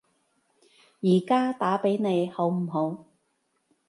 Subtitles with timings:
[1.01, 3.05] 而家打畀你好唔好？